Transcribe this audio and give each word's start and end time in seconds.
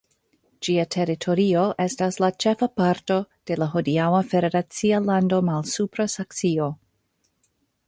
Ĝia 0.67 0.85
teritorio 0.95 1.65
estas 1.85 2.17
la 2.25 2.29
ĉefa 2.45 2.69
parto 2.81 3.19
de 3.51 3.59
la 3.65 3.69
hodiaŭa 3.75 4.23
federacia 4.33 5.05
lando 5.13 5.43
Malsupra 5.53 6.11
Saksio. 6.17 6.75